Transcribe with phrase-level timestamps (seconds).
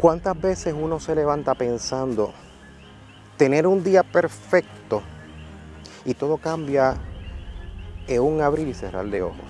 [0.00, 2.32] ¿Cuántas veces uno se levanta pensando
[3.36, 5.02] tener un día perfecto
[6.06, 6.94] y todo cambia
[8.08, 9.44] en un abrir y cerrar de ojos?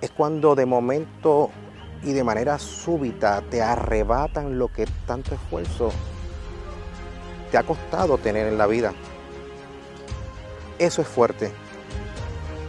[0.00, 1.50] Es cuando de momento
[2.02, 5.92] y de manera súbita te arrebatan lo que tanto esfuerzo
[7.50, 8.94] te ha costado tener en la vida.
[10.78, 11.52] Eso es fuerte.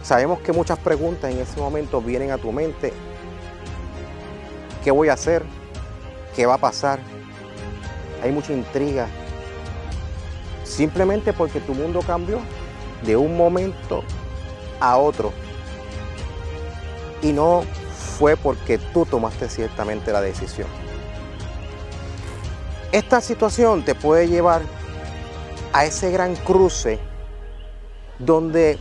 [0.02, 2.92] Sabemos que muchas preguntas en ese momento vienen a tu mente.
[4.84, 5.42] ¿Qué voy a hacer?
[6.34, 7.00] ¿Qué va a pasar?
[8.22, 9.08] Hay mucha intriga.
[10.64, 12.38] Simplemente porque tu mundo cambió
[13.04, 14.04] de un momento
[14.78, 15.32] a otro.
[17.22, 17.62] Y no
[18.18, 20.68] fue porque tú tomaste ciertamente la decisión.
[22.92, 24.62] Esta situación te puede llevar
[25.72, 26.98] a ese gran cruce
[28.18, 28.78] donde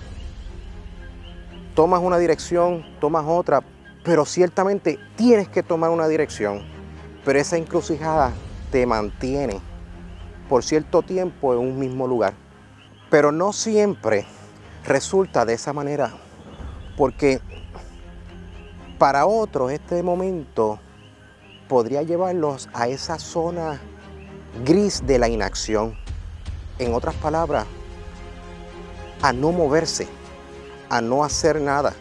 [1.75, 3.61] tomas una dirección, tomas otra,
[4.03, 6.63] pero ciertamente tienes que tomar una dirección,
[7.29, 8.33] pero esa encrucijada
[8.71, 9.61] te mantiene
[10.49, 12.33] por cierto tiempo en un mismo lugar.
[13.11, 14.25] Pero no siempre
[14.83, 16.11] resulta de esa manera,
[16.97, 17.39] porque
[18.97, 20.79] para otros este momento
[21.67, 23.79] podría llevarlos a esa zona
[24.65, 25.95] gris de la inacción.
[26.79, 27.67] En otras palabras,
[29.21, 30.07] a no moverse,
[30.89, 31.93] a no hacer nada.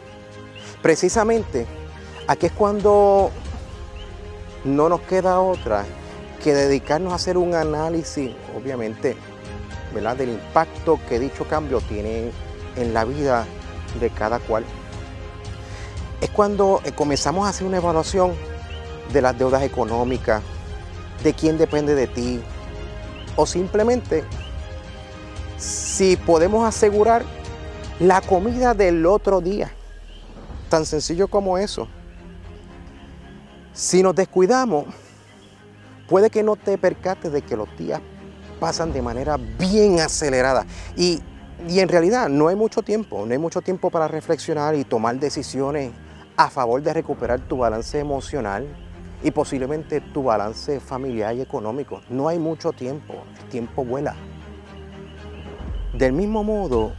[0.81, 1.67] Precisamente,
[2.27, 3.31] aquí es cuando
[4.65, 5.85] no nos queda otra
[6.43, 9.17] que dedicarnos a hacer un análisis, obviamente,
[10.17, 12.31] del impacto que dicho cambio tiene
[12.77, 13.47] en la vida
[14.01, 14.65] de cada cual.
[16.21, 18.33] Es cuando eh, comenzamos a hacer una evaluación
[19.13, 20.43] de las deudas económicas,
[21.23, 22.41] de quién depende de ti,
[23.37, 24.25] o simplemente
[25.57, 27.25] si podemos asegurar
[27.99, 29.73] la comida del otro día.
[30.69, 31.89] Tan sencillo como eso.
[33.79, 34.87] Si nos descuidamos,
[36.09, 38.01] puede que no te percates de que los días
[38.59, 40.67] pasan de manera bien acelerada.
[40.97, 41.23] Y,
[41.69, 45.21] y en realidad no hay mucho tiempo, no hay mucho tiempo para reflexionar y tomar
[45.21, 45.93] decisiones
[46.37, 48.67] a favor de recuperar tu balance emocional
[49.23, 52.01] y posiblemente tu balance familiar y económico.
[52.11, 54.17] No hay mucho tiempo, el tiempo vuela.
[55.95, 56.95] Del mismo modo,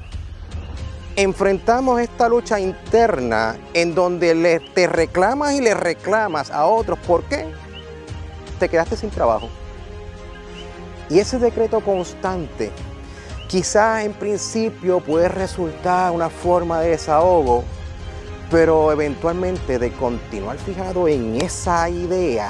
[1.21, 6.97] enfrentamos esta lucha interna en donde le, te reclamas y le reclamas a otros.
[6.99, 7.45] ¿Por qué?
[8.57, 9.49] Te quedaste sin trabajo.
[11.09, 12.71] Y ese decreto constante
[13.49, 17.65] quizás en principio puede resultar una forma de desahogo,
[18.49, 22.49] pero eventualmente de continuar fijado en esa idea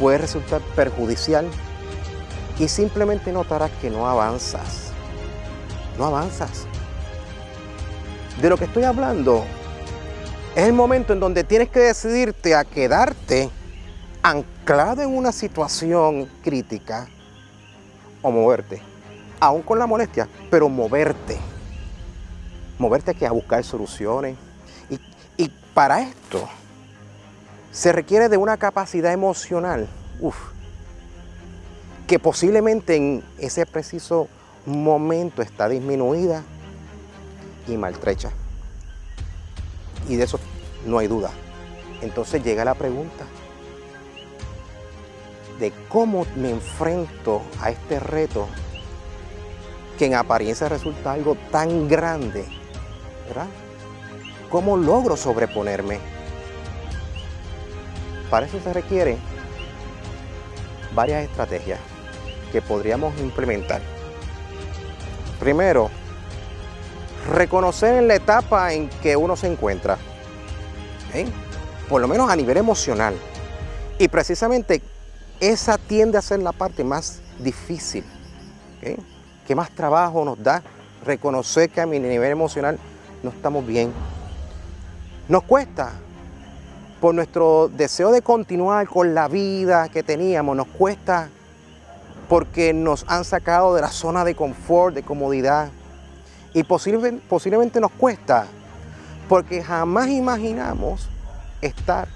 [0.00, 1.46] puede resultar perjudicial
[2.58, 4.90] y simplemente notarás que no avanzas.
[5.96, 6.66] No avanzas.
[8.40, 9.44] De lo que estoy hablando
[10.56, 13.48] es el momento en donde tienes que decidirte a quedarte
[14.22, 17.06] anclado en una situación crítica
[18.22, 18.80] o moverte.
[19.38, 21.38] Aún con la molestia, pero moverte.
[22.78, 24.36] Moverte aquí a buscar soluciones.
[25.36, 26.48] Y, para esto
[27.72, 29.88] se requiere de una capacidad emocional
[30.20, 30.36] uf,
[32.06, 34.28] que posiblemente en ese preciso
[34.66, 36.44] momento está disminuida
[37.66, 38.30] y maltrecha.
[40.08, 40.38] Y de eso
[40.86, 41.30] no hay duda.
[42.02, 43.24] Entonces llega la pregunta
[45.58, 48.48] de cómo me enfrento a este reto
[49.98, 52.44] que en apariencia resulta algo tan grande,
[53.28, 53.46] ¿verdad?
[54.50, 56.00] ¿Cómo logro sobreponerme?
[58.30, 59.16] Para eso se requiere
[60.94, 61.78] varias estrategias
[62.52, 63.80] que podríamos implementar.
[65.38, 65.90] Primero,
[67.32, 69.98] reconocer en la etapa en que uno se encuentra,
[71.88, 73.14] por lo menos a nivel emocional.
[73.98, 74.82] Y precisamente
[75.40, 78.04] esa tiende a ser la parte más difícil,
[79.46, 80.62] que más trabajo nos da
[81.04, 82.78] reconocer que a mi nivel emocional
[83.22, 83.92] no estamos bien.
[85.28, 85.92] Nos cuesta,
[87.00, 91.28] por nuestro deseo de continuar con la vida que teníamos, nos cuesta
[92.28, 95.68] porque nos han sacado de la zona de confort, de comodidad,
[96.54, 98.46] y posiblemente nos cuesta
[99.28, 101.08] porque jamás imaginamos
[101.60, 102.08] estar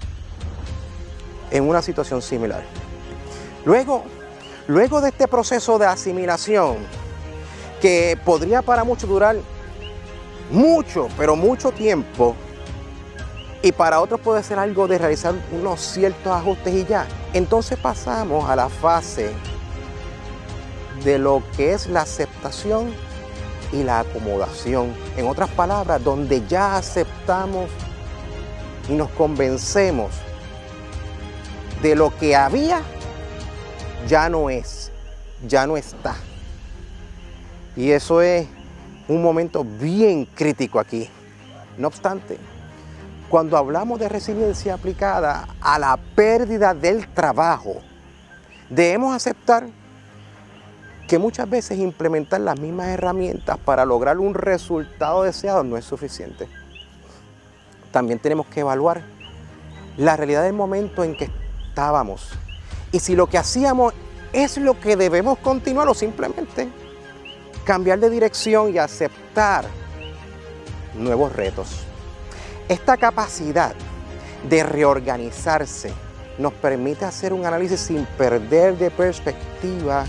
[1.51, 2.63] en una situación similar.
[3.65, 4.03] Luego,
[4.67, 6.77] luego de este proceso de asimilación,
[7.81, 9.35] que podría para muchos durar
[10.51, 12.35] mucho, pero mucho tiempo,
[13.61, 18.49] y para otros puede ser algo de realizar unos ciertos ajustes y ya, entonces pasamos
[18.49, 19.31] a la fase
[21.03, 22.93] de lo que es la aceptación
[23.71, 24.93] y la acomodación.
[25.17, 27.69] En otras palabras, donde ya aceptamos
[28.87, 30.11] y nos convencemos
[31.81, 32.81] de lo que había
[34.07, 34.91] ya no es,
[35.47, 36.15] ya no está.
[37.75, 38.47] Y eso es
[39.07, 41.09] un momento bien crítico aquí.
[41.77, 42.37] No obstante,
[43.29, 47.75] cuando hablamos de resiliencia aplicada a la pérdida del trabajo,
[48.69, 49.67] debemos aceptar
[51.09, 56.47] que muchas veces implementar las mismas herramientas para lograr un resultado deseado no es suficiente.
[57.91, 59.01] También tenemos que evaluar
[59.97, 61.31] la realidad del momento en que
[61.67, 62.29] estábamos
[62.91, 63.95] y si lo que hacíamos
[64.33, 66.69] es lo que debemos continuar o simplemente
[67.63, 69.65] cambiar de dirección y aceptar
[70.93, 71.85] nuevos retos.
[72.67, 73.73] Esta capacidad
[74.47, 75.91] de reorganizarse
[76.37, 80.05] nos permite hacer un análisis sin perder de perspectiva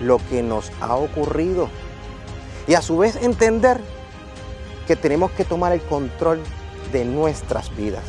[0.00, 1.68] lo que nos ha ocurrido
[2.66, 3.80] y a su vez entender
[4.86, 6.40] que tenemos que tomar el control
[6.92, 8.04] de nuestras vidas.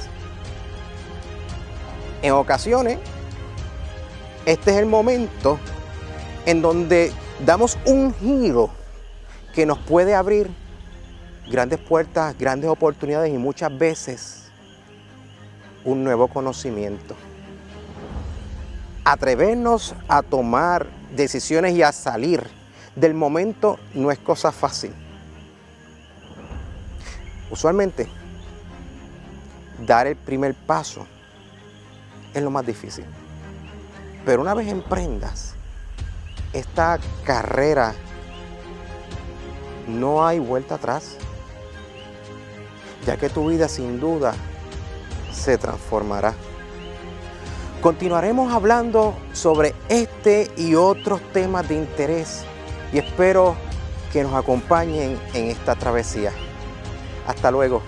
[2.21, 2.99] En ocasiones,
[4.45, 5.59] este es el momento
[6.45, 7.11] en donde
[7.45, 8.69] damos un giro
[9.53, 10.49] que nos puede abrir
[11.49, 14.51] grandes puertas, grandes oportunidades y muchas veces
[15.83, 17.15] un nuevo conocimiento.
[19.09, 20.85] Atrevernos a tomar
[21.15, 22.43] decisiones y a salir
[22.95, 24.93] del momento no es cosa fácil.
[27.49, 28.07] Usualmente,
[29.83, 31.07] dar el primer paso
[32.35, 33.03] es lo más difícil.
[34.27, 35.55] Pero una vez emprendas
[36.53, 37.95] esta carrera,
[39.87, 41.15] no hay vuelta atrás,
[43.07, 44.35] ya que tu vida sin duda
[45.33, 46.35] se transformará.
[47.81, 52.43] Continuaremos hablando sobre este y otros temas de interés
[52.91, 53.55] y espero
[54.11, 56.33] que nos acompañen en esta travesía.
[57.25, 57.81] Hasta luego.